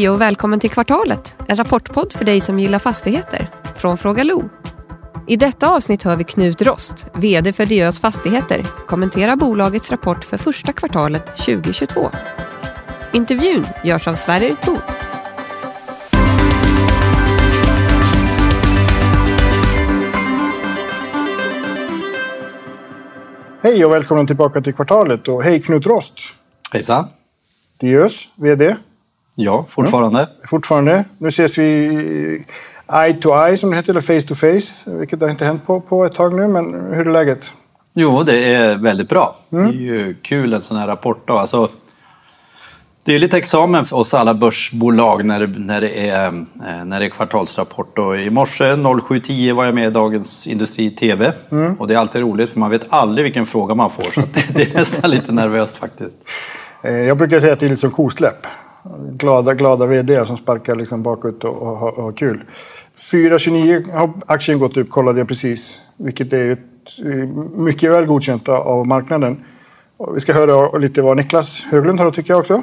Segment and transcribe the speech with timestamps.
[0.00, 3.50] Hej och välkommen till Kvartalet, en rapportpodd för dig som gillar fastigheter.
[3.74, 4.48] Från Fråga Lo.
[5.26, 10.36] I detta avsnitt hör vi Knut Rost, VD för Diös Fastigheter, kommentera bolagets rapport för
[10.36, 12.10] första kvartalet 2022.
[13.12, 14.78] Intervjun görs av Sverrir Thor.
[23.62, 26.18] Hej och välkommen tillbaka till Kvartalet och hej Knut Rost.
[26.72, 27.08] Hejsan.
[27.78, 28.76] Diös, VD.
[29.34, 30.28] Ja, fortfarande.
[30.46, 31.04] Fortfarande.
[31.18, 32.44] Nu ses vi
[32.92, 34.72] eye to eye som det heter, eller face to face.
[34.98, 37.52] Vilket har inte hänt på, på ett tag nu, men hur är läget?
[37.94, 39.36] Jo, det är väldigt bra.
[39.48, 41.28] Det är ju kul en sån här rapport.
[41.28, 41.34] Då.
[41.34, 41.68] Alltså,
[43.04, 47.00] det är lite examen för oss alla börsbolag när det, när det, är, eh, när
[47.00, 47.98] det är kvartalsrapport.
[47.98, 51.32] Och I morse 07.10 var jag med i Dagens Industri TV.
[51.78, 54.02] Och det är alltid roligt för man vet aldrig vilken fråga man får.
[54.14, 56.18] Så det, det är nästan lite nervöst faktiskt.
[56.82, 58.46] Eh, Jag brukar säga att det är lite som kosläpp.
[59.12, 62.44] Glada, glada VD som sparkar liksom bakåt och, och, har- och har kul.
[63.12, 65.80] 4,29 har aktien gått upp, kollade jag precis.
[65.96, 66.58] Vilket är ett,
[67.04, 67.28] eh,
[67.60, 69.44] mycket väl godkänt av- marknaden.
[69.96, 72.60] Och vi ska höra lite vad Niklas Höglund har att tycka också.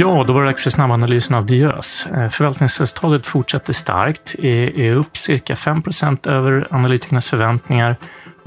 [0.00, 2.06] Ja, då var det dags för snabbanalysen av Diös.
[2.06, 7.96] Eh, förvaltningsresultatet fortsätter starkt, är, upp cirka 5% över analytikernas förväntningar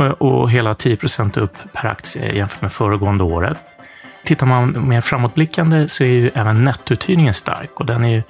[0.02, 0.98] Eh, och, hela 10
[1.36, 3.58] upp per aktie jämfört med föregående året.
[4.24, 8.24] Tittar man mer framåtblickande så är ju även nettouthyrningen stark och den är ju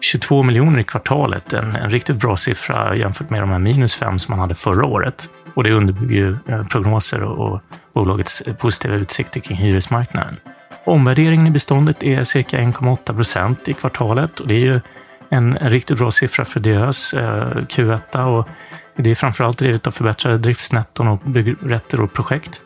[0.00, 4.18] 22 miljoner i kvartalet, en, en riktigt bra siffra jämfört med de här minus 5
[4.18, 5.28] som man hade förra året.
[5.54, 7.60] Och det underbygger ju eh, prognoser och, och
[7.92, 10.36] bolagets eh, positiva utsikter kring hyresmarknaden.
[10.84, 14.80] Omvärderingen i beståndet är cirka 1,8 procent i kvartalet och det är ju
[15.30, 18.48] en, en riktigt bra siffra för Diös eh, Q1 och
[18.98, 22.62] det är framförallt drivet av förbättrade driftsnetton och byggrätter och projekt.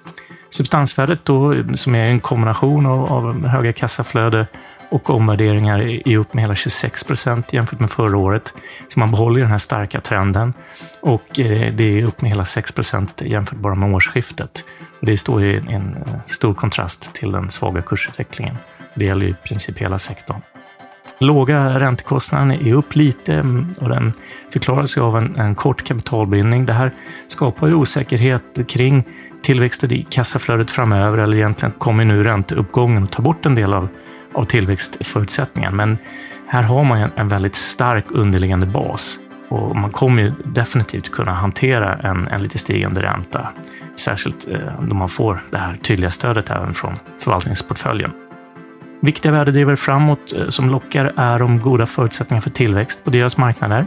[0.50, 4.46] Substansvärdet då, som är en kombination av, av höga kassaflöde
[4.90, 8.54] och omvärderingar är upp med hela 26 procent jämfört med förra året.
[8.88, 10.54] Så man behåller den här starka trenden
[11.00, 14.64] och eh, det är upp med hela 6 procent jämfört bara med årsskiftet.
[15.00, 18.56] Och det står i en stor kontrast till den svaga kursutvecklingen.
[18.94, 20.40] Det gäller i princip hela sektorn.
[21.22, 24.12] Låga räntekostnaden är upp lite mm, och den
[24.52, 26.66] förklaras ju av en, en kort kapitalbindning.
[26.66, 26.92] Det här
[27.28, 29.04] skapar ju osäkerhet kring
[29.42, 33.88] tillväxten i kassaflödet framöver eller egentligen kommer nu ränteuppgången att ta bort en del av,
[34.34, 35.76] av tillväxtförutsättningarna.
[35.76, 35.98] Men
[36.46, 39.18] här har man ju en, en väldigt stark underliggande bas
[39.48, 43.48] och man kommer ju definitivt kunna hantera en, en lite stigande ränta.
[43.96, 48.12] Särskilt eh, då man får det här tydliga stödet även från förvaltningsportföljen.
[49.04, 53.86] Viktiga värdedrivare framåt eh, som lockar är de goda förutsättningarna för tillväxt på deras marknader.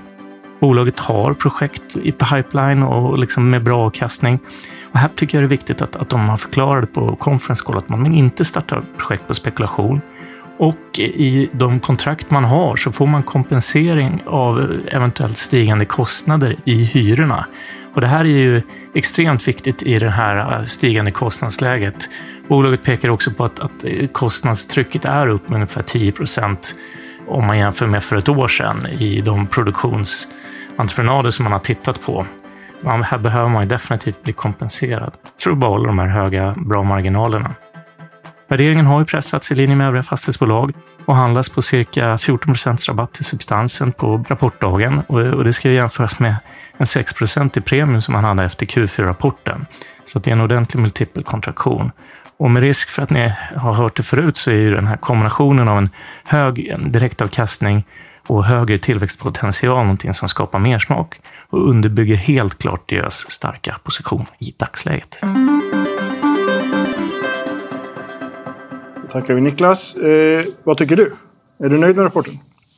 [0.59, 4.39] Bolaget har projekt i pipeline och liksom med bra avkastning.
[4.91, 7.77] Och här tycker jag det är viktigt att, att de har förklarat på conference call
[7.77, 10.01] att man inte startar projekt på spekulation.
[10.57, 16.83] Och i de kontrakt man har så får man kompensering av eventuellt stigande kostnader i
[16.83, 17.45] hyrorna.
[17.95, 18.61] Och det här är ju
[18.93, 22.09] extremt viktigt i det här äh, stigande kostnadsläget.
[22.47, 26.75] Bolaget pekar också på att, att eh, kostnadstrycket är upp med ungefär 10 procent
[27.27, 32.01] om man jämför med för ett år sedan i de produktionsentreprenader som man har tittat
[32.01, 32.25] på.
[32.81, 36.83] Man, här behöver man ju definitivt bli kompenserad för att behålla de här höga, bra
[36.83, 37.55] marginalerna.
[38.47, 40.73] Värderingen har ju pressats i linje med övriga fastighetsbolag
[41.05, 45.01] och handlas på cirka 14 procents rabatt till substansen på rapportdagen.
[45.07, 46.35] Och det ska jämföras med
[46.77, 49.65] en 6% i premium som man hade efter Q4-rapporten.
[50.03, 51.91] Så att det är en ordentlig multipelkontraktion.
[52.37, 54.97] Och med risk för att ni har hört det förut så är ju den här
[54.97, 55.89] kombinationen av en
[56.25, 57.85] hög direktavkastning
[58.27, 64.25] och högre tillväxtpotential någonting som skapar mer smak och underbygger helt klart deras starka position
[64.39, 65.21] i dagsläget.
[69.15, 69.95] Tackar vi Niklas.
[69.95, 71.13] Eh, vad tycker du?
[71.59, 72.33] Är du nöjd med rapporten?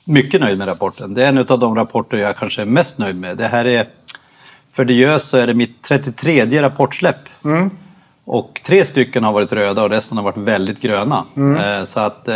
[0.05, 1.13] Mycket nöjd med rapporten.
[1.13, 3.37] Det är en av de rapporter jag kanske är mest nöjd med.
[3.37, 3.85] Det här är,
[4.73, 7.15] för Diös så är det mitt 33 rapportsläpp.
[8.25, 11.25] Och tre stycken har varit röda och resten har varit väldigt gröna.
[11.57, 12.35] Eh, Så att eh,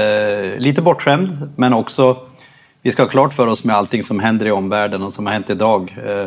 [0.57, 2.17] lite bortskämd, men också
[2.81, 5.33] vi ska ha klart för oss med allting som händer i omvärlden och som har
[5.33, 5.97] hänt idag.
[6.05, 6.25] Eh,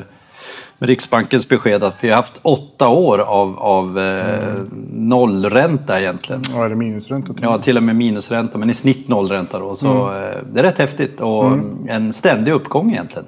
[0.87, 4.55] Riksbankens besked att vi har haft åtta år av, av eh,
[4.93, 6.43] nollränta egentligen.
[6.55, 7.35] Ja, det minusränta?
[7.35, 7.43] till?
[7.43, 9.75] Ja, till och med minusränta, men i snitt nollränta då.
[9.75, 11.59] Så eh, det är rätt häftigt och
[11.89, 13.27] en ständig uppgång egentligen.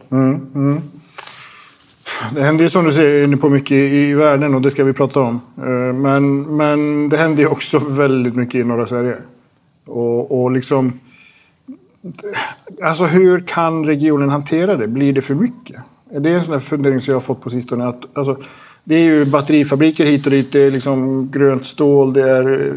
[2.35, 4.85] Det händer ju som du säger inne på mycket i i världen och det ska
[4.85, 5.41] vi prata om.
[5.58, 9.17] Eh, Men, men det händer ju också väldigt mycket i norra Sverige.
[9.87, 11.00] Och, och liksom...
[12.82, 14.88] Alltså hur kan regionen hantera det?
[14.88, 15.76] Blir det för mycket?
[16.11, 17.88] Det är en sån där fundering som jag har fått på sistone.
[17.88, 18.37] Att, alltså,
[18.85, 20.53] det är ju batterifabriker hit och dit.
[20.53, 22.75] Det är liksom grönt stål, det är eh,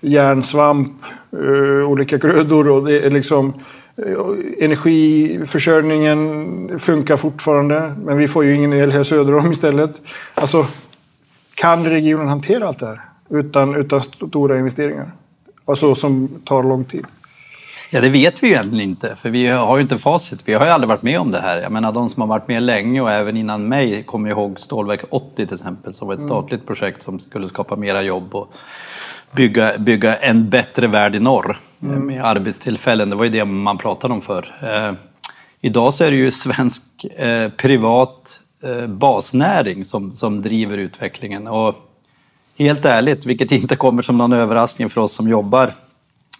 [0.00, 0.92] järnsvamp,
[1.32, 3.52] eh, olika grödor och det är liksom
[3.96, 7.94] eh, energiförsörjningen funkar fortfarande.
[8.04, 9.90] Men vi får ju ingen el här söder om istället.
[10.34, 10.66] Alltså,
[11.54, 15.10] kan regionen hantera allt det här utan, utan stora investeringar?
[15.64, 17.06] Alltså som tar lång tid.
[17.90, 20.40] Ja, det vet vi ju egentligen inte, för vi har ju inte facit.
[20.44, 21.62] Vi har ju aldrig varit med om det här.
[21.62, 25.00] Jag menar, de som har varit med länge och även innan mig kommer ihåg Stålverk
[25.10, 28.52] 80 till exempel, som var ett statligt projekt som skulle skapa mera jobb och
[29.32, 32.06] bygga, bygga en bättre värld i norr mm.
[32.06, 33.10] med arbetstillfällen.
[33.10, 34.56] Det var ju det man pratade om för.
[34.62, 34.92] Eh,
[35.60, 41.46] idag så är det ju svensk eh, privat eh, basnäring som, som driver utvecklingen.
[41.46, 41.74] Och
[42.58, 45.72] helt ärligt, vilket inte kommer som någon överraskning för oss som jobbar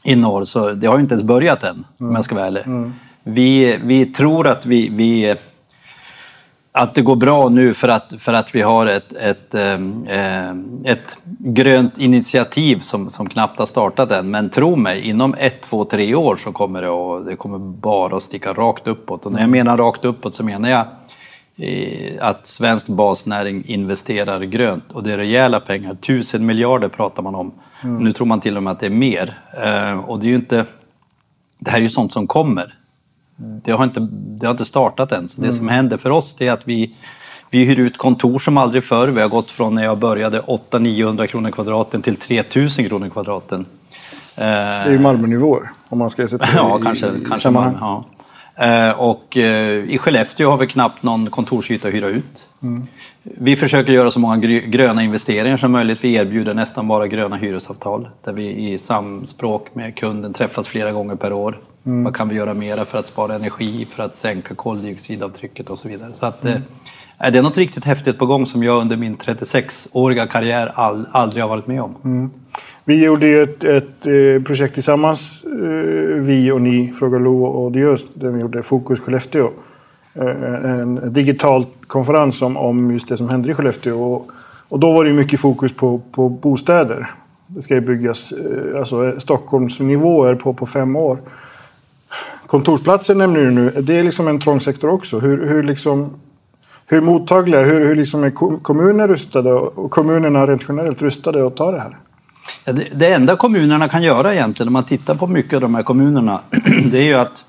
[0.07, 1.85] i norr, så det har ju inte ens börjat än, mm.
[2.11, 2.63] om jag ska vara ärlig.
[2.67, 2.93] Mm.
[3.23, 5.37] Vi, vi tror att vi, vi
[6.73, 9.81] att det går bra nu för att, för att vi har ett, ett, eh,
[10.85, 14.31] ett grönt initiativ som, som knappt har startat än.
[14.31, 18.17] Men tro mig, inom ett, två, tre år så kommer det, att, det kommer bara
[18.17, 19.27] att sticka rakt uppåt.
[19.27, 20.87] Och när jag menar rakt uppåt så menar jag
[22.21, 25.95] att svensk basnäring investerar grönt och det är rejäla pengar.
[25.95, 27.53] Tusen miljarder pratar man om.
[27.83, 28.05] Mm.
[28.05, 29.41] Nu tror man till och med att det är mer.
[29.65, 30.67] Eh, och det är inte...
[31.59, 32.75] Det här är ju sånt som kommer.
[33.37, 35.29] Det har inte, det har inte startat än.
[35.29, 35.59] Så det mm.
[35.59, 36.95] som händer för oss är att vi,
[37.51, 39.09] vi hyr ut kontor som aldrig förr.
[39.09, 43.67] Vi har gått från när jag började 800-900 kronor kvadraten till 3000 kronor kvadraten.
[44.35, 47.77] Det är ju Malmönivåer om man ska sätta ja, kanske, i kanske sammanhang.
[47.81, 48.05] ja.
[48.57, 52.47] Eh, och eh, i Skellefteå har vi knappt någon kontorsyta att hyra ut.
[52.63, 52.87] Mm.
[53.35, 55.99] Vi försöker göra så många gröna investeringar som möjligt.
[56.01, 61.15] Vi erbjuder nästan bara gröna hyresavtal där vi i samspråk med kunden träffas flera gånger
[61.15, 61.61] per år.
[61.87, 62.05] Mm.
[62.05, 65.89] Vad kan vi göra mera för att spara energi, för att sänka koldioxidavtrycket och så
[65.89, 66.11] vidare.
[66.21, 66.63] Så att, mm.
[67.21, 71.07] eh, det är något riktigt häftigt på gång som jag under min 36-åriga karriär all,
[71.13, 71.95] aldrig har varit med om.
[72.05, 72.31] Mm.
[72.85, 75.51] Vi gjorde ju ett, ett eh, projekt tillsammans, eh,
[76.21, 79.51] vi och ni, Fråga Lo och Diös, där vi gjorde Fokus Skellefteå.
[80.21, 84.13] Eh, en digital konferens om, om just det som händer i Skellefteå.
[84.13, 84.31] Och,
[84.69, 87.11] och då var det mycket fokus på, på bostäder.
[87.47, 91.19] Det ska ju byggas eh, alltså, eh, Stockholmsnivåer på, på fem år.
[92.47, 93.71] Kontorsplatser nämner du nu.
[93.71, 95.19] Det är liksom en trång sektor också.
[95.19, 96.11] Hur, hur, liksom,
[96.87, 98.31] hur mottagliga, hur, hur liksom är
[98.63, 101.97] kommuner rustade och kommunerna rent generellt rustade att ta det här?
[102.93, 106.41] Det enda kommunerna kan göra egentligen, om man tittar på mycket av de här kommunerna,
[106.91, 107.45] det är ju att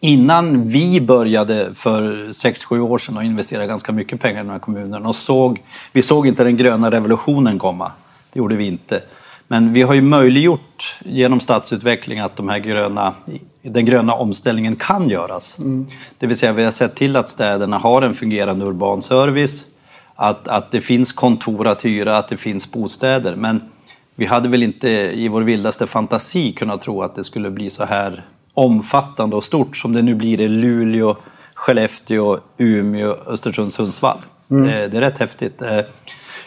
[0.00, 4.58] innan vi började för 6-7 år sedan och investerade ganska mycket pengar i de här
[4.58, 5.62] kommunerna och såg,
[5.92, 7.92] vi såg inte den gröna revolutionen komma.
[8.32, 9.02] Det gjorde vi inte.
[9.48, 13.14] Men vi har ju möjliggjort genom stadsutveckling att de här gröna,
[13.62, 15.58] den gröna omställningen kan göras.
[15.58, 15.86] Mm.
[16.18, 19.64] Det vill säga vi har sett till att städerna har en fungerande urban service,
[20.14, 23.36] att, att det finns kontor att hyra, att det finns bostäder.
[23.36, 23.60] Men
[24.14, 27.84] vi hade väl inte i vår vildaste fantasi kunnat tro att det skulle bli så
[27.84, 28.24] här
[28.60, 31.16] omfattande och stort som det nu blir i Luleå,
[31.54, 34.18] Skellefteå, Umeå, Östersund, Sundsvall.
[34.50, 34.66] Mm.
[34.66, 35.62] Det, det, är rätt häftigt.
[35.62, 35.80] Eh,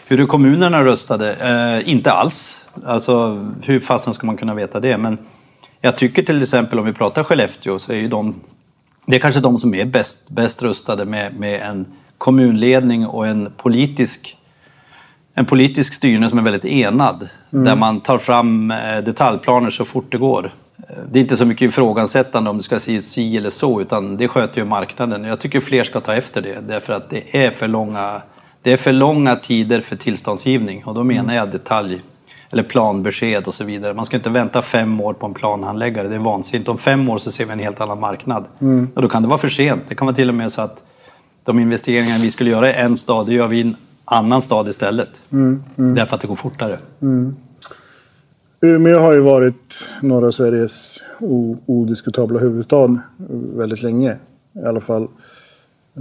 [0.06, 1.34] hur kommunerna röstade?
[1.34, 2.64] Eh, inte alls.
[2.84, 4.98] Alltså, hur fasen ska man kunna veta det?
[4.98, 5.18] Men
[5.80, 8.34] jag tycker till exempel om vi pratar Skellefteå så är ju de,
[9.06, 11.86] det är kanske de som är bäst, bäst rustade med, med en
[12.18, 14.36] kommunledning och en politisk
[15.34, 17.28] en politisk styrning som är väldigt enad.
[17.52, 17.64] Mm.
[17.64, 20.52] Där man tar fram eh, detaljplaner så fort det går.
[21.10, 24.16] Det är inte så mycket ifrågasättande om det ska se ut si eller så, utan
[24.16, 25.24] det sköter ju marknaden.
[25.24, 28.22] Jag tycker fler ska ta efter det, därför att det är för långa,
[28.62, 30.84] det är för långa tider för tillståndsgivning.
[30.84, 32.02] Och då menar jag detalj
[32.50, 33.94] eller planbesked och så vidare.
[33.94, 36.68] Man ska inte vänta fem år på en planhandläggare, det är vansinnigt.
[36.68, 38.44] Om fem år så ser vi en helt annan marknad.
[38.60, 38.88] Mm.
[38.94, 39.82] Och då kan det vara för sent.
[39.88, 40.82] Det kan vara till och med så att
[41.44, 44.68] de investeringar vi skulle göra i en stad, det gör vi i en annan stad
[44.68, 45.22] istället.
[45.32, 45.94] Mm, mm.
[45.94, 46.78] Därför att det går fortare.
[47.02, 47.36] Mm.
[48.64, 51.00] Umeå har ju varit norra Sveriges
[51.66, 52.98] odiskutabla huvudstad
[53.56, 54.16] väldigt länge.
[54.52, 55.08] I alla fall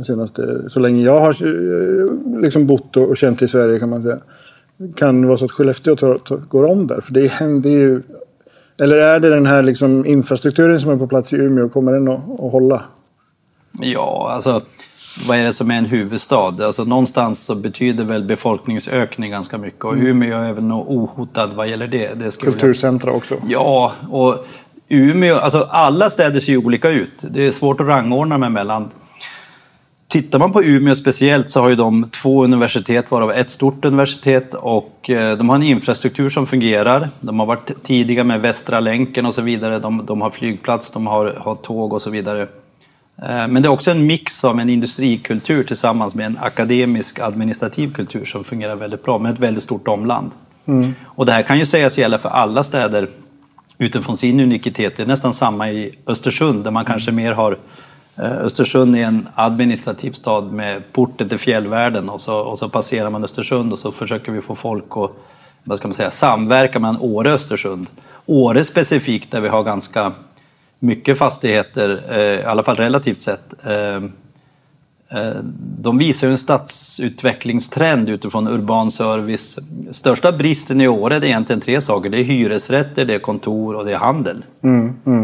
[0.05, 4.17] senaste, så länge jag har eh, liksom bott och känt i Sverige kan man säga.
[4.95, 7.01] Kan det vara så att Skellefteå tar, tar, går om där?
[7.01, 8.01] För det händer ju...
[8.77, 12.07] Eller är det den här liksom infrastrukturen som är på plats i Umeå, kommer den
[12.07, 12.83] att, att hålla?
[13.79, 14.61] Ja, alltså
[15.27, 16.65] vad är det som är en huvudstad?
[16.65, 20.07] Alltså någonstans så betyder väl befolkningsökning ganska mycket och mm.
[20.07, 22.13] Umeå är väl nog ohotad vad gäller det.
[22.13, 23.17] det Kulturcentra jag...
[23.17, 23.35] också.
[23.47, 24.47] Ja, och
[24.89, 27.13] Umeå, alltså alla städer ser ju olika ut.
[27.21, 28.89] Det är svårt att rangordna med mellan.
[30.07, 34.53] Tittar man på Umeå speciellt så har ju de två universitet, varav ett stort universitet
[34.53, 37.09] och eh, de har en infrastruktur som fungerar.
[37.19, 39.79] De har varit tidiga med Västra länken och så vidare.
[39.79, 42.47] De, de har flygplats, de har, har tåg och så vidare.
[43.21, 47.93] Eh, Men det är också en mix av en industrikultur tillsammans med en akademisk administrativ
[47.93, 50.31] kultur som fungerar väldigt bra med ett väldigt stort omland.
[51.05, 53.07] Och det här kan ju sägas gälla för alla städer
[53.77, 54.97] utifrån sin unikitet.
[54.97, 57.57] Det är nästan samma i Östersund där man kanske mer har
[58.17, 63.09] eh, Östersund är en administrativ stad med porten till fjällvärlden och så, och så passerar
[63.09, 65.11] man Östersund och så försöker vi få folk att
[65.63, 67.87] vad ska man säga, samverka mellan Åre och Östersund.
[68.25, 70.11] Åre specifikt där vi har ganska
[70.83, 73.65] mycket fastigheter, eh, i alla fall relativt sett.
[73.65, 73.95] Eh,
[75.19, 75.35] eh,
[75.79, 79.59] De visar ju en stadsutvecklingstrend utifrån urban service.
[79.91, 82.09] Största bristen i Åre är egentligen tre saker.
[82.09, 84.45] Det är hyresrätter, det är kontor och det är handel.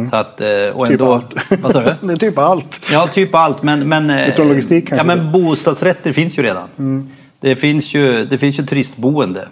[0.09, 0.41] Så att,
[0.73, 1.35] och Typ ändå, allt.
[1.61, 2.07] Vad sa du?
[2.07, 2.81] Det är typ allt.
[2.91, 3.63] Ja, typ allt.
[3.63, 7.09] Men, men, logistik ja, men bostadsrätter finns ju redan.
[7.39, 9.47] Det, finns ju, det finns ju turistboende.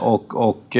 [0.00, 0.76] Och, och,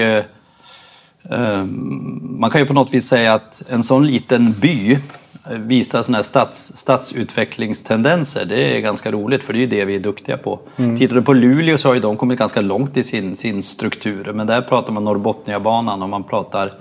[2.20, 6.18] man kan ju på något vis säga att en sån liten by eh, visar såna
[6.18, 8.44] här stads, stadsutvecklingstendenser.
[8.44, 10.60] Det är ganska roligt för det är ju det vi är duktiga på.
[10.98, 14.32] Tittar du på Luleå så har ju de kommit ganska långt i sin, sin struktur.
[14.32, 16.72] Men där pratar man Norrbotniabanan och man pratar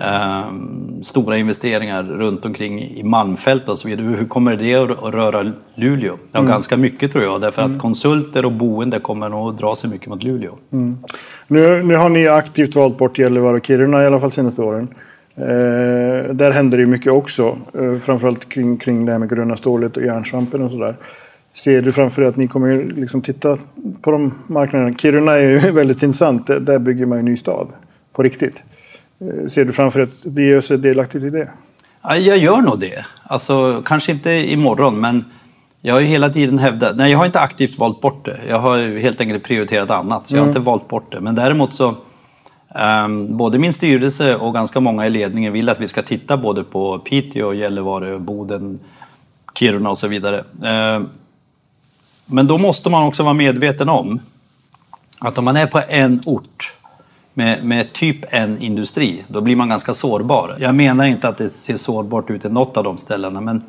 [0.00, 0.52] eh,
[1.02, 4.06] stora investeringar runt omkring i Malmfält och så vidare.
[4.06, 6.18] Hur kommer det att röra Luleå?
[6.32, 7.40] Ja, ganska mycket tror jag.
[7.40, 10.52] Därför att konsulter och boende kommer nog att dra sig mycket mot Luleå.
[11.48, 14.88] Nu, nu har ni aktivt valt bort Gällivare och Kiruna i alla fall senaste åren.
[15.36, 17.58] Eh, där händer det ju mycket också.
[17.78, 20.94] Eh, framförallt kring, kring det här med gröna stålet och järnsvampen och sådär.
[21.54, 23.58] Ser du framför dig att ni kommer liksom titta
[24.02, 24.94] på de marknaderna?
[24.96, 26.46] Kiruna är ju väldigt intressant.
[26.46, 27.68] Där- bygger man ju ny stad.
[28.12, 28.62] På riktigt.
[29.20, 31.48] Eh, ser du framför dig att Diös är delaktigt i det?
[32.02, 33.04] Ja, jag gör nog det.
[33.22, 35.24] Alltså, kanske inte imorgon, men
[35.80, 36.96] jag har hela tiden hävdat...
[36.96, 38.40] Nej, jag har inte aktivt valt bort det.
[38.48, 41.20] Jag har helt enkelt prioriterat annat, så jag har inte valt bort det.
[41.20, 41.94] Men däremot så...
[42.74, 46.64] ehm, både min styrelse och ganska många i ledningen vill att vi ska titta både
[46.64, 48.78] på Piteå, Gällivare, Boden,
[49.54, 50.44] Kiruna och så vidare.
[50.64, 51.08] Ehm,
[52.26, 54.20] men då måste man också vara medveten om
[55.18, 56.72] att om man är på en ort
[57.38, 60.56] med, med typ en industri, då blir man ganska sårbar.
[60.60, 63.62] Jag menar inte att det ser sårbart ut i något av de ställena, men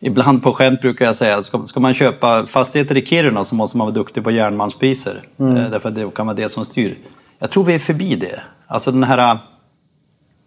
[0.00, 3.54] ibland på skämt brukar jag säga att ska, ska man köpa fastigheter i Kiruna så
[3.54, 5.22] måste man vara duktig på järnmalmspriser.
[5.38, 6.98] Eh, därför att det kan vara det som styr.
[7.38, 8.40] Jag tror vi är förbi det.
[8.66, 9.40] Alltså den här äh,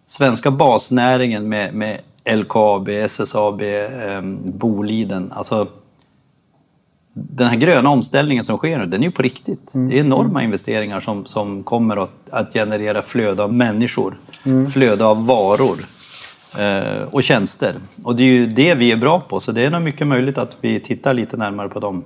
[0.06, 2.00] svenska basnäringen med, med
[2.34, 5.32] LKAB, SSAB, eh, Boliden.
[5.32, 5.66] Alltså,
[7.12, 9.70] den här gröna omställningen som sker nu, den är ju på riktigt.
[9.72, 14.18] Det är enorma investeringar som, som kommer att, att generera flöde av människor,
[14.72, 15.78] flöde av varor
[16.58, 17.74] eh, och tjänster.
[18.02, 20.38] Och det är ju det vi är bra på, så det är nog mycket möjligt
[20.38, 22.04] att vi tittar lite närmare på de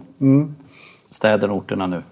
[1.11, 2.03] städerna och orterna nu.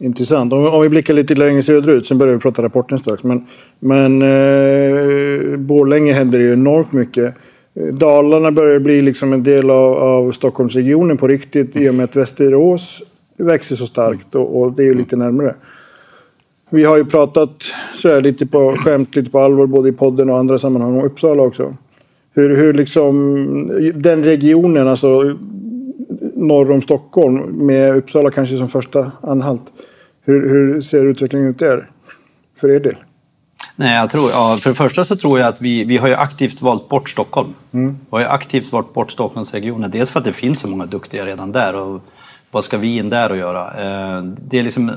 [0.00, 0.52] Intressant.
[0.52, 3.22] Om, om vi blickar lite längre söderut, sen börjar vi prata rapporten strax.
[3.22, 3.46] Men,
[3.78, 7.34] men eh, Borlänge händer ju enormt mycket.
[7.78, 12.04] Eh, Dalarna börjar bli liksom en del av, av Stockholmsregionen på riktigt i och med
[12.04, 13.02] att Västerås
[13.36, 15.54] växer så starkt och, och det är ju lite närmare.
[16.70, 20.30] Vi har ju pratat så här, lite på skämt, lite på allvar både i podden
[20.30, 21.76] och andra sammanhang om Uppsala också.
[22.34, 25.36] Hur, hur liksom den regionen, alltså
[26.34, 29.62] norr om Stockholm med Uppsala kanske som första anhalt.
[30.24, 31.90] Hur, hur ser utvecklingen ut där
[32.60, 32.96] för er del?
[33.80, 36.14] Nej, jag tror, ja, för det första så tror jag att vi, vi har ju
[36.14, 37.54] aktivt valt bort Stockholm.
[37.70, 39.90] Vi har ju aktivt valt bort Stockholmsregionen.
[39.90, 42.00] Dels för att det finns så många duktiga redan där och
[42.50, 43.66] vad ska vi in där och göra?
[43.66, 44.92] Eh, Det är liksom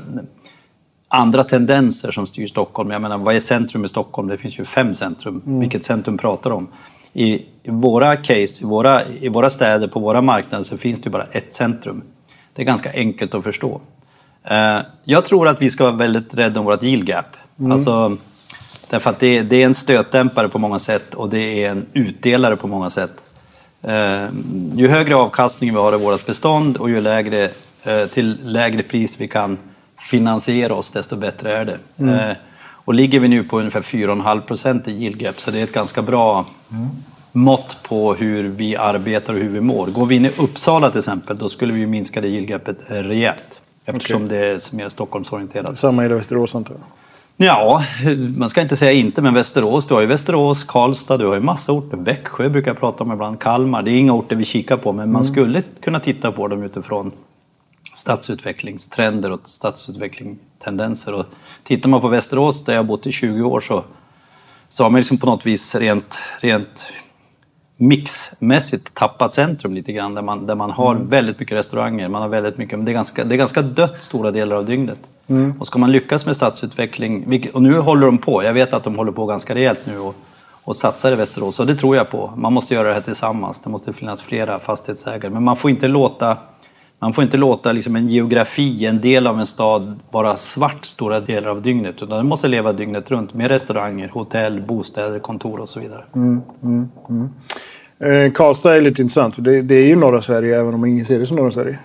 [1.08, 2.90] andra tendenser som styr Stockholm.
[2.90, 4.28] Jag menar, vad är centrum i Stockholm?
[4.28, 5.42] Det finns ju fem centrum.
[5.44, 6.68] Vilket centrum pratar om?
[7.12, 11.24] I, våra case, i våra, i våra städer, på våra marknader så finns det bara
[11.24, 12.02] ett centrum.
[12.54, 13.80] Det är ganska enkelt att förstå.
[14.44, 17.26] Eh, Jag tror att vi ska vara väldigt rädda om vårt yield gap.
[17.72, 18.16] Alltså,
[18.92, 22.56] därför att det, det är en stötdämpare på många sätt och det är en utdelare
[22.56, 23.24] på många sätt.
[23.82, 24.24] Eh,
[24.74, 27.50] ju högre avkastning vi har i vårt bestånd och ju lägre,
[27.84, 29.58] eh, till lägre pris vi kan
[29.98, 31.78] finansiera oss, desto bättre är det.
[32.12, 35.64] Eh, och ligger vi nu på ungefär 4,5 procent i yield gap så det är
[35.64, 36.46] ett ganska bra
[37.32, 39.86] mått på hur vi arbetar och hur vi mår.
[39.86, 43.60] Går vi in i Uppsala till exempel, då skulle vi minska det yield gapet rejält.
[43.84, 45.78] Eftersom det är mer Stockholmsorienterat.
[45.78, 47.01] Samma i Västerås antar jag.
[47.36, 47.84] Ja,
[48.36, 49.86] man ska inte säga inte, men Västerås.
[49.86, 51.96] Du har ju Västerås, Karlstad, du har ju massa orter.
[51.96, 53.82] Växjö brukar jag prata om ibland, Kalmar.
[53.82, 57.12] Det är inga orter vi kikar på, men man skulle kunna titta på dem utifrån
[57.94, 61.14] stadsutvecklingstrender och stadsutvecklingstendenser.
[61.14, 61.26] Och
[61.64, 63.84] tittar man på Västerås, där jag bott i 20 år, så,
[64.68, 66.86] så har man liksom på något vis rent, rent
[67.76, 70.14] mixmässigt tappat centrum lite grann.
[70.14, 72.94] Där man, där man har väldigt mycket restauranger, man har väldigt mycket, men det är
[72.94, 75.00] ganska, det är ganska dött stora delar av dygnet.
[75.58, 78.96] Och ska man lyckas med stadsutveckling, och nu håller de på, jag vet att de
[78.96, 80.14] håller på ganska rejält nu och,
[80.64, 81.60] och satsar i Västerås.
[81.60, 82.32] Och det tror jag på.
[82.36, 83.60] Man måste göra det här tillsammans.
[83.60, 85.30] Det måste finnas flera fastighetsägare.
[85.30, 86.36] Men man får inte låta,
[86.98, 91.20] man får inte låta liksom en geografi, en del av en stad, vara svart stora
[91.20, 91.94] delar av dygnet.
[91.96, 96.04] Utan den måste leva dygnet runt med restauranger, hotell, bostäder, kontor och så vidare.
[98.02, 101.04] Eh, Karlstad är lite intressant, för det, det är ju norra Sverige, även om ingen
[101.04, 101.78] ser det som norra Sverige.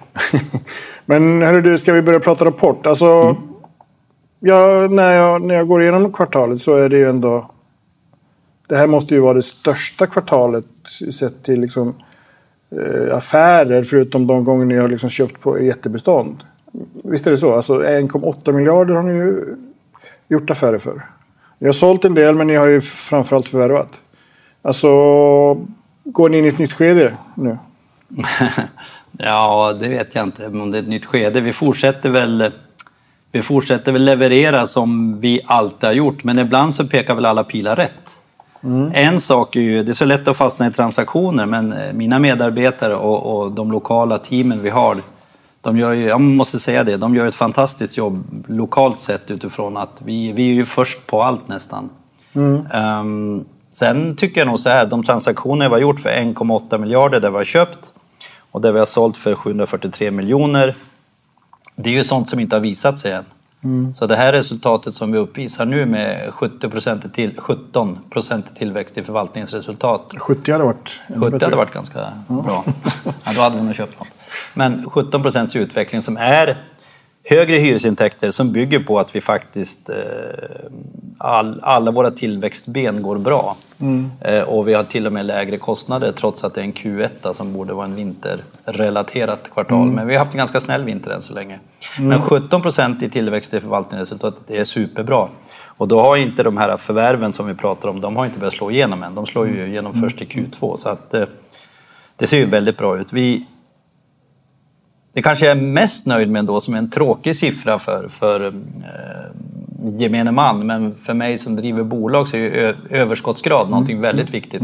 [1.06, 2.86] Men hörru du, ska vi börja prata rapport?
[2.86, 3.36] Alltså,
[4.40, 7.52] ja, när, jag, när jag går igenom kvartalet så är det ju ändå...
[8.68, 10.66] Det här måste ju vara det största kvartalet
[11.14, 11.96] sett till liksom,
[12.72, 16.44] eh, affärer, förutom de gånger ni har liksom köpt på jättebestånd.
[17.04, 17.54] Visst är det så?
[17.54, 19.56] Alltså 1,8 miljarder har ni ju
[20.28, 21.02] gjort affärer för.
[21.60, 24.02] Ni har sålt en del, men ni har ju framförallt förvärvat.
[24.62, 24.90] Alltså,
[26.12, 27.58] går ni in i ett nytt skede nu?
[29.20, 31.42] Ja, det vet jag inte om det är ett nytt skede.
[31.42, 32.52] Vi fortsätter väl,
[33.32, 37.44] vi fortsätter väl leverera som vi alltid har gjort, men ibland så pekar väl alla
[37.44, 38.20] pilar rätt.
[38.94, 42.20] En sak är ju, det är så lätt att fastna i transaktioner, men eh, mina
[42.20, 44.98] medarbetare och, och de lokala teamen vi har,
[45.62, 49.78] de gör ju, jag måste säga det, de gör ett fantastiskt jobb lokalt sett utifrån
[49.78, 51.90] att vi, vi är ju först på allt nästan.
[52.74, 53.46] Ehm,
[53.80, 57.30] sen tycker jag nog så här, de transaktioner vi har gjort för 1,8 miljarder där
[57.30, 57.92] vi har köpt
[58.52, 60.76] och där vi har sålt för 743 miljoner.
[61.76, 63.26] Det är ju sånt som inte har visat sig än.
[63.94, 69.04] Så det här resultatet som vi uppvisar nu med 70 till, 17 procent tillväxt i
[69.04, 71.02] förvaltningsresultat 70 hade varit...
[71.08, 71.46] ännu 70 bättre.
[71.46, 72.64] hade varit ganska bra.
[73.24, 74.08] Ja, då hade vi nog köpt något.
[74.54, 76.58] Men 17 procents utveckling som är
[77.30, 79.96] högre hyresintäkter som bygger på att vi faktiskt eh,
[81.18, 83.58] all, alla våra tillväxtben går bra.
[84.22, 87.34] Eh, och vi har till och med lägre kostnader trots att det är en Q1
[87.34, 89.88] som borde vara en vinterrelaterat kvartal.
[89.88, 91.60] Men vi har haft en ganska snäll vinter än så länge.
[92.00, 95.28] Men 17 procent i tillväxt i förvaltningsresultatet är superbra.
[95.66, 98.54] Och då har inte de här förvärven som vi pratar om, de har inte börjat
[98.54, 99.16] slå igenom än.
[99.16, 100.76] De slår ju igenom först i Q2.
[100.76, 101.26] Så att, eh,
[102.16, 103.14] det ser ju väldigt bra ut.
[103.14, 103.46] Vi,
[105.18, 108.52] det kanske jag är mest nöjd med ändå, som en tråkig siffra för, för eh,
[110.00, 114.62] gemene man, men för mig som driver bolag så är överskottsgrad någonting väldigt viktigt.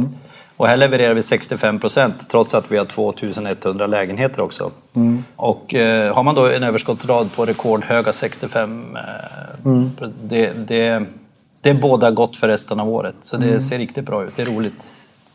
[0.57, 4.71] Och här levererar vi 65 procent trots att vi har 2100 lägenheter också.
[5.35, 11.05] Och eh, har man då en överskottsgrad på rekordhöga 65, eh, det, det,
[11.61, 13.15] det båda gott för resten av året.
[13.21, 14.87] Så det ser riktigt bra ut, det är roligt.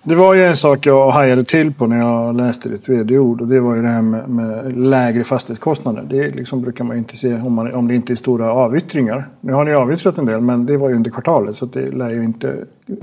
[0.03, 3.49] Det var ju en sak jag hajade till på när jag läste ditt vd-ord och
[3.49, 6.03] det var ju det här med, med lägre fastighetskostnader.
[6.11, 9.29] Det liksom brukar man ju inte se om, man, om det inte är stora avyttringar.
[9.41, 12.11] Nu har ni avyttrat en del men det var ju under kvartalet så det lär
[12.11, 12.55] ju inte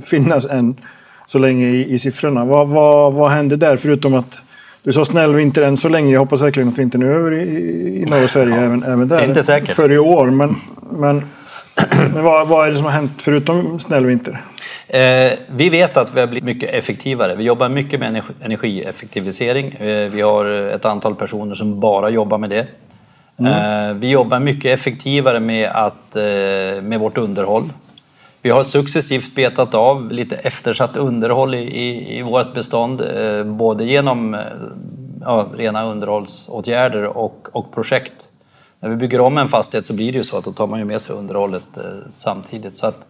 [0.04, 0.76] finnas än
[1.26, 2.46] så länge i, i siffrorna.
[2.46, 4.40] Vad, vad, vad hände där förutom att
[4.84, 6.14] du sa snäll vinter än så länge.
[6.14, 9.24] Jag hoppas verkligen att vintern är över i, i norra Sverige även, även där.
[9.28, 9.76] Inte säkert.
[9.76, 10.26] För i år.
[10.26, 10.56] Men,
[10.92, 11.22] men,
[12.14, 14.42] men vad, vad är det som har hänt förutom snäll vinter?
[14.96, 17.36] Eh, vi vet att vi har blivit mycket effektivare.
[17.36, 19.72] Vi jobbar mycket med energi- energieffektivisering.
[19.74, 22.68] Eh, vi har ett antal personer som bara jobbar med det.
[23.40, 26.16] Eh, vi jobbar mycket effektivare med, att,
[26.84, 27.70] med vårt underhåll.
[28.42, 33.02] Vi har successivt betat av lite eftersatt underhåll i, i, i vårt bestånd,
[33.46, 34.38] både genom
[35.22, 38.30] ja, rena underhållsåtgärder och, och projekt.
[38.80, 40.80] När vi bygger om en fastighet så blir det ju så att då tar man
[40.80, 41.68] ju med sig underhållet
[42.14, 42.78] samtidigt.
[42.78, 43.08] Så att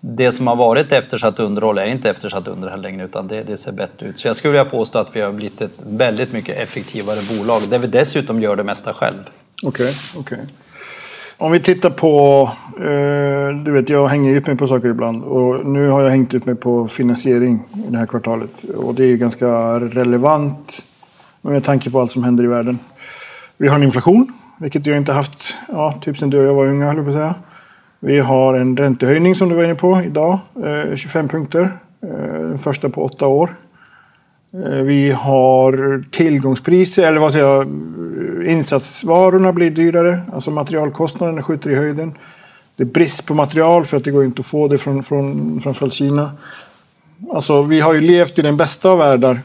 [0.00, 3.72] det som har varit eftersatt underhåll är inte eftersatt underhåll längre utan det, det ser
[3.72, 4.18] bättre ut.
[4.18, 7.78] Så jag skulle vilja påstå att vi har blivit ett väldigt mycket effektivare bolag där
[7.78, 9.18] vi dessutom gör det mesta själv.
[9.62, 10.38] Okej, okej.
[11.36, 12.42] Om vi tittar på...
[12.76, 15.22] Eh, du vet, jag hänger ut mig på saker ibland.
[15.22, 18.64] Och nu har jag hängt ut mig på finansiering i det här kvartalet.
[18.76, 19.46] Och det är ju ganska
[19.80, 20.84] relevant
[21.40, 22.78] med tanke på allt som händer i världen.
[23.56, 26.66] Vi har en inflation, vilket jag inte haft ja, typ sedan du och jag var
[26.66, 27.34] unga, höll jag på att säga.
[28.00, 31.70] Vi har en räntehöjning som du var inne på idag, eh, 25 punkter.
[32.02, 33.56] Eh, den första på åtta år.
[34.54, 37.66] Eh, vi har tillgångspriser, eller vad säger jag,
[38.46, 40.20] insatsvarorna blir dyrare.
[40.32, 42.14] Alltså materialkostnaderna skjuter i höjden.
[42.76, 45.60] Det är brist på material för att det går inte att få det från, från
[45.60, 46.30] framförallt Kina.
[47.32, 49.40] Alltså, vi har ju levt i den bästa av världar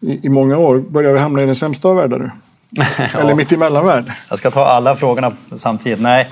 [0.00, 0.78] i, i många år.
[0.78, 2.30] Börjar vi hamna i den sämsta av världar nu?
[3.14, 4.12] Eller mitt emellan värld?
[4.28, 6.00] Jag ska ta alla frågorna samtidigt.
[6.00, 6.28] Nej,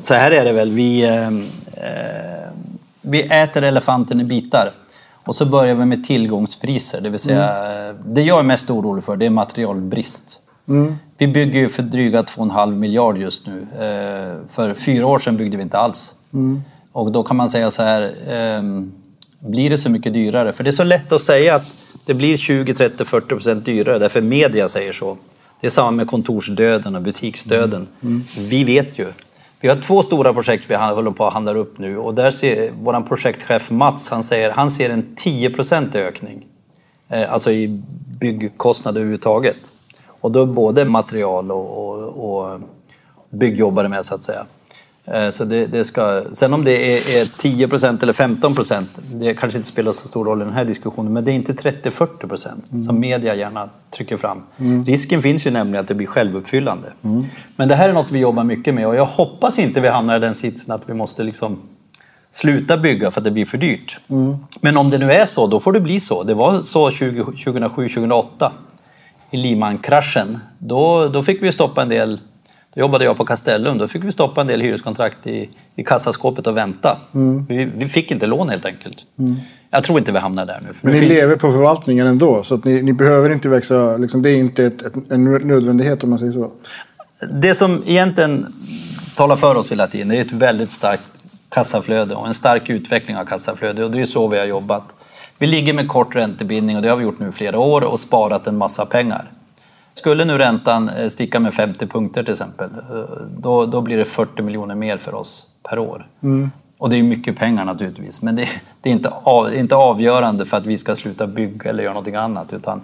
[0.00, 0.70] så här är det väl.
[0.70, 1.32] Vi, eh, eh,
[3.02, 4.70] vi äter elefanten i bitar.
[5.24, 7.00] Och så börjar vi med tillgångspriser.
[7.00, 10.38] Det vill säga, eh, det jag är mest orolig för det är materialbrist.
[11.18, 13.66] Vi bygger ju för dryga 2,5 miljard just nu.
[13.74, 16.14] Eh, för fyra år sedan byggde vi inte alls.
[16.92, 18.92] Och då kan man säga så här, ehm,
[19.38, 20.52] blir det så mycket dyrare?
[20.52, 21.66] För det är så lätt att säga att
[22.06, 25.16] det blir 20, 30, 40 procent dyrare därför media säger så.
[25.62, 27.88] Det är samma med kontorsdöden och butiksdöden.
[28.38, 29.06] Vi vet ju.
[29.60, 32.72] Vi har två stora projekt vi håller på att handla upp nu och där ser
[32.82, 36.46] vår projektchef Mats, han säger han ser en 10% ökning.
[37.08, 37.82] Eh, alltså i
[38.20, 39.56] byggkostnader överhuvudtaget.
[40.06, 42.60] Och då både material och, och, och
[43.30, 44.46] byggjobbare med så att säga.
[45.04, 48.84] Eh, så det, det, ska, sen om det är, är 10% eller 15%
[49.14, 51.52] det kanske inte spelar så stor roll i den här diskussionen, men det är inte
[51.52, 52.84] 30-40 procent mm.
[52.84, 54.42] som media gärna trycker fram.
[54.56, 54.84] Mm.
[54.84, 56.92] Risken finns ju nämligen att det blir självuppfyllande.
[57.02, 57.24] Mm.
[57.56, 60.16] Men det här är något vi jobbar mycket med och jag hoppas inte vi hamnar
[60.16, 61.58] i den sitsen att vi måste liksom
[62.30, 63.98] sluta bygga för att det blir för dyrt.
[64.08, 64.36] Mm.
[64.60, 66.22] Men om det nu är så, då får det bli så.
[66.22, 68.50] Det var så 2007-2008
[69.30, 70.38] i Lehman-kraschen.
[70.58, 72.20] Då, då fick vi stoppa en del
[72.74, 73.78] då jobbade jag på Castellum.
[73.78, 76.98] Då fick vi stoppa en del hyreskontrakt i, i kassaskåpet och vänta.
[77.14, 77.46] Mm.
[77.48, 78.96] Vi, vi, fick inte lån helt enkelt.
[79.18, 79.36] Mm.
[79.70, 80.68] Jag tror inte vi hamnar där nu.
[80.80, 81.12] Men ni finns...
[81.12, 83.96] lever på förvaltningen ändå, så att ni, ni behöver inte växa.
[83.96, 86.50] Liksom, det är inte ett, ett, en nödvändighet om man säger så.
[87.30, 88.52] Det som egentligen
[89.16, 91.02] talar för oss hela tiden är ett väldigt starkt
[91.48, 93.84] kassaflöde och en stark utveckling av kassaflöde.
[93.84, 94.84] Och det är så vi har jobbat.
[95.38, 98.00] Vi ligger med kort räntebindning och det har vi gjort nu i flera år och
[98.00, 99.30] sparat en massa pengar.
[99.94, 102.96] Skulle nu räntan eh, sticka med 50 punkter till exempel, eh,
[103.38, 106.06] då, då blir det 40 miljoner mer för oss per år.
[106.22, 106.50] Mm.
[106.78, 108.48] Och det är mycket pengar naturligtvis, men det,
[108.80, 112.14] det är inte, av, inte avgörande för att vi ska sluta bygga eller göra någonting
[112.14, 112.80] annat, utan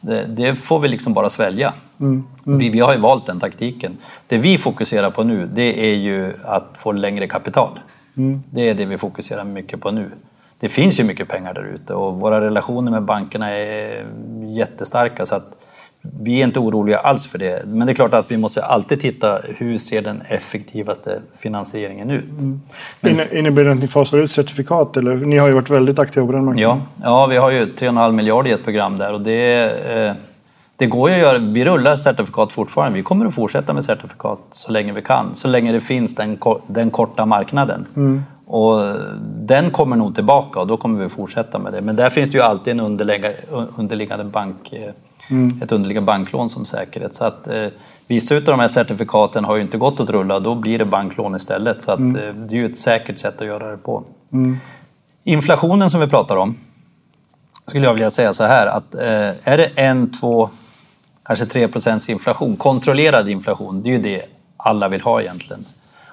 [0.00, 1.72] det, det får vi liksom bara svälja.
[2.00, 2.24] Mm.
[2.46, 2.58] Mm.
[2.58, 3.98] Vi, vi, har ju valt den taktiken.
[4.26, 7.80] Det vi fokuserar på nu, det är ju att få längre kapital.
[8.16, 8.42] Mm.
[8.50, 10.10] Det är det vi fokuserar mycket på nu.
[10.58, 14.06] Det finns ju mycket pengar där ute och våra relationer med bankerna är
[14.56, 15.65] jättestarka så att
[16.20, 17.62] vi är inte oroliga alls för det.
[17.66, 22.40] Men det är klart att vi måste alltid titta hur ser den effektivaste finansieringen ut.
[22.40, 22.60] Mm.
[23.00, 24.96] Men, Innebär det att ni fasar ut certifikat?
[24.96, 25.14] Eller?
[25.14, 26.82] Ni har ju varit väldigt aktiva på den marknaden.
[27.02, 30.14] Ja, ja vi har ju 3,5 miljarder i ett program där och det, eh,
[30.76, 31.38] det går ju att göra.
[31.38, 32.96] Vi rullar certifikat fortfarande.
[32.96, 35.34] Vi kommer att fortsätta med certifikat så länge vi kan.
[35.34, 37.86] Så länge det finns den, den korta marknaden.
[37.96, 38.22] Mm.
[38.46, 41.80] Och den kommer nog tillbaka och då kommer vi fortsätta med det.
[41.80, 42.80] Men där finns det ju alltid en
[43.76, 44.92] underliggande bank eh,
[45.28, 45.62] mm.
[45.62, 47.14] ett underliggande banklån som säkerhet.
[47.14, 47.66] Så att, eh,
[48.06, 51.36] vissa av de här certifikaten har ju inte gått att rulla, då blir det banklån
[51.36, 51.82] istället.
[51.82, 52.16] Så att, mm.
[52.16, 54.04] eh, det är ju ett säkert sätt att göra det på.
[54.32, 54.58] Mm.
[55.24, 56.56] Inflationen som vi pratar om,
[57.66, 60.50] skulle jag vilja säga så här att eh, är det en, två,
[61.24, 64.22] kanske tre procents inflation, kontrollerad inflation, det är ju det
[64.56, 65.64] alla vill ha egentligen.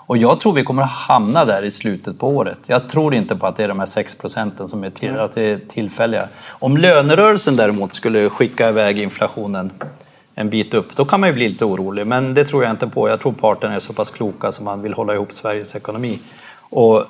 [0.05, 2.57] Och jag tror vi kommer att hamna där i slutet på året.
[2.67, 5.35] Jag tror inte på att det är de här 6 procenten som är, till, att
[5.35, 6.27] det är tillfälliga.
[6.49, 9.71] Om lönerörelsen däremot skulle skicka iväg inflationen
[10.35, 12.07] en bit upp, då kan man ju bli lite orolig.
[12.07, 13.09] Men det tror jag inte på.
[13.09, 16.19] Jag tror parterna är så pass kloka som man vill hålla ihop Sveriges ekonomi.
[16.59, 17.05] Och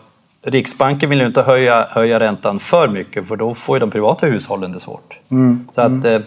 [0.46, 4.28] Riksbanken vill ju inte höja, höja räntan för mycket för då får ju de privata
[4.28, 5.18] hushållen det svårt.
[5.30, 5.68] Mm.
[5.72, 6.24] Så att, mm.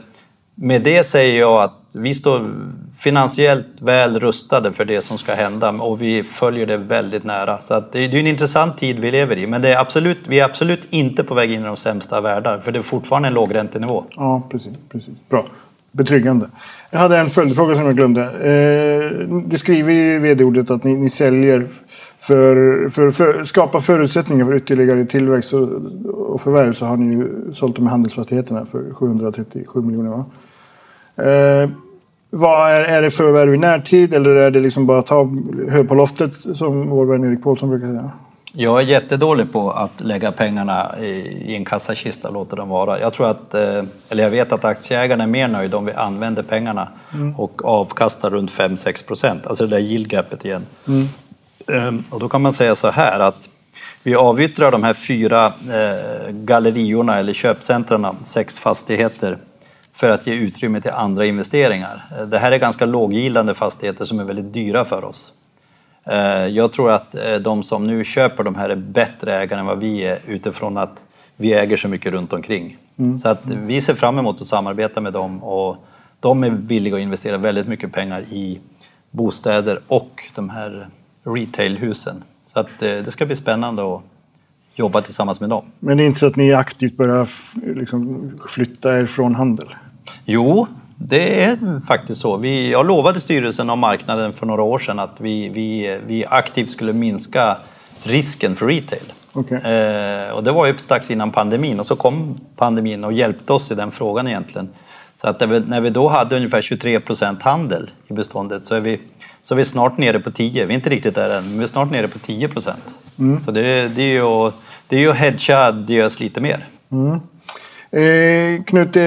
[0.59, 2.51] Med det säger jag att vi står
[2.99, 7.63] finansiellt väl rustade för det som ska hända och vi följer det väldigt nära.
[7.63, 10.41] Så att det är en intressant tid vi lever i, men det är absolut, vi
[10.41, 13.35] är absolut inte på väg in i de sämsta världar, för det är fortfarande en
[13.35, 14.05] lågräntenivå.
[14.17, 14.73] Ja, precis.
[14.93, 15.15] precis.
[15.29, 15.47] Bra.
[15.93, 16.51] Betryggande.
[16.91, 18.23] Jag hade en följdfråga som jag glömde.
[18.23, 21.67] Eh, du skriver i vd-ordet att ni, ni säljer
[22.19, 25.69] för, för, för skapa förutsättningar för ytterligare tillväxt och,
[26.35, 30.11] och förvärv så har ni ju sålt de här handelsfastigheterna för 737 miljoner.
[30.11, 30.25] Va?
[31.17, 31.71] Eh,
[32.31, 35.31] vad är, är det förvärv i närtid eller är det liksom bara ta
[35.71, 38.11] hö på loftet som vår vän Erik Paulsson brukar säga?
[38.59, 43.01] Jag är jättedålig på att lägga pengarna i en kassakista och låta dem vara.
[43.01, 46.43] Jag tror att, eh, eller jag vet att aktieägarna är mer nöjda om vi använder
[46.43, 47.35] pengarna mm.
[47.37, 50.67] och avkastar runt 5-6 procent, alltså det där yield gapet igen.
[50.89, 51.07] Mm.
[51.73, 53.49] Ehm, och då kan man säga så här att
[54.03, 59.39] vi avyttrar de här fyra eh, galleriorna eller köpcentren, sex fastigheter
[59.97, 62.05] för att ge utrymme till andra investeringar.
[62.29, 65.33] Det här är ganska låggildande fastigheter som är väldigt dyra för oss.
[66.05, 69.67] Eh, jag tror att eh, de som nu köper de här är bättre ägare än
[69.67, 71.05] vad vi är utifrån att
[71.37, 72.77] vi äger så mycket runt omkring.
[72.99, 73.19] Mm.
[73.19, 75.77] Så att vi ser fram emot att samarbeta med dem och
[76.21, 78.61] de är villiga att investera väldigt mycket pengar i
[79.11, 80.89] bostäder och de här
[81.25, 82.25] retailhusen.
[82.47, 84.03] Så att eh, det ska bli spännande att
[84.75, 85.65] jobba tillsammans med dem.
[85.79, 87.29] Men det är inte så att ni aktivt börjar
[87.77, 89.69] liksom flytta er från handel?
[90.29, 92.37] Jo, det är faktiskt så.
[92.37, 96.71] Vi, jag lovade styrelsen och marknaden för några år sedan att vi, vi, vi aktivt
[96.71, 97.57] skulle minska
[98.03, 99.13] risken för retail.
[99.33, 99.59] Okay.
[99.59, 103.71] Eh, och det var ju strax innan pandemin och så kom pandemin och hjälpte oss
[103.71, 104.69] i den frågan egentligen.
[105.17, 109.01] Så att när vi då hade ungefär 23 procent handel i beståndet så är, vi,
[109.43, 110.65] så är vi snart nere på 10.
[110.65, 112.99] Vi är inte riktigt där än, men vi är snart nere på 10 procent.
[113.19, 113.43] Mm.
[113.43, 114.53] Så det, det, är ju,
[114.89, 116.69] det är ju att hedga Diös lite mer.
[116.93, 117.21] Mm.
[117.91, 119.03] Eh, Knut, eh,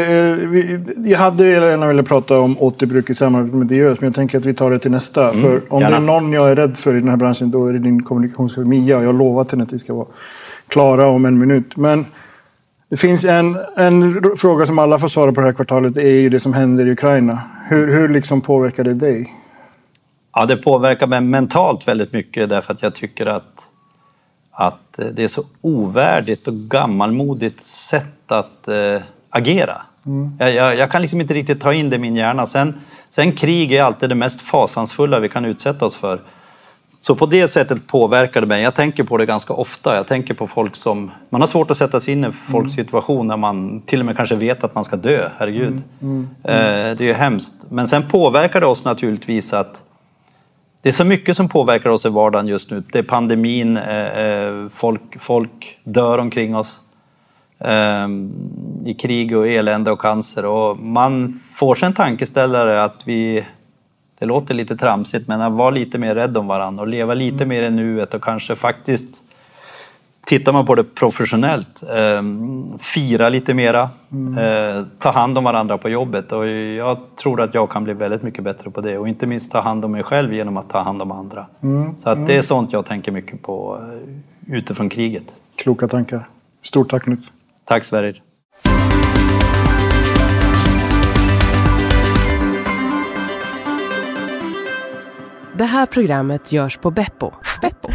[0.47, 4.37] vi, jag hade gärna velat prata om återbruk i samarbete med Diös, men jag tänker
[4.37, 5.29] att vi tar det till nästa.
[5.29, 5.95] Mm, För om gärna.
[5.99, 8.03] det är någon jag är rädd för i den här branschen, då är det din
[8.03, 8.99] kommunikationschef Mia.
[8.99, 10.07] Jag har lovat henne att vi ska vara
[10.67, 11.77] klara om en minut.
[11.77, 12.05] Men
[12.89, 15.95] det finns en, en fråga som alla får svara på det här kvartalet.
[15.95, 17.41] Det är ju det som händer i Ukraina.
[17.69, 19.33] Hur, hur liksom påverkar det dig?
[20.35, 23.69] Ja, det påverkar mig mentalt väldigt mycket därför att jag tycker att,
[24.51, 29.81] att det är så ovärdigt och gammalmodigt sätt att eh, agera.
[30.39, 32.45] Jag, jag, jag kan liksom inte riktigt ta in det i min hjärna.
[32.45, 36.21] Sen, sen krig är alltid det mest fasansfulla vi kan utsätta oss för.
[37.01, 38.63] Så på det sättet påverkar det mig.
[38.63, 39.95] Jag tänker på det ganska ofta.
[39.95, 41.11] Jag tänker på folk som...
[41.29, 44.17] Man har svårt att sätta sig in i folks situation när man till och med
[44.17, 45.29] kanske vet att man ska dö.
[45.37, 45.73] Herregud.
[45.73, 45.81] Eh,
[46.43, 47.65] det är ju hemskt.
[47.69, 49.83] Men sen påverkar det oss naturligtvis att
[50.81, 52.83] det är så mycket som påverkar oss i vardagen just nu.
[52.91, 56.81] Det är pandemin, eh, eh, folk, folk dör omkring oss
[58.85, 60.45] i krig och elände och cancer.
[60.45, 63.45] Och man får sig en tankeställare att vi,
[64.19, 67.45] det låter lite tramsigt, men att vara lite mer rädd om varandra och leva lite
[67.45, 69.23] mer i nuet och kanske faktiskt
[70.29, 72.23] Tittar man på det professionellt, eh,
[72.79, 76.31] fira lite mera, eh, ta hand om varandra på jobbet.
[76.31, 78.97] Och jag tror att jag kan bli väldigt mycket bättre på det.
[78.97, 81.45] Och inte minst ta hand om mig själv genom att ta hand om andra.
[81.97, 83.79] Så att det är sånt jag tänker mycket på
[84.47, 85.35] eh, utifrån kriget.
[85.55, 86.27] Kloka tankar.
[86.61, 87.38] Stort tack Knut.
[87.69, 88.21] Tack Sverrir.
[95.53, 97.31] Det här programmet görs på Beppo.
[97.61, 97.89] Beppo.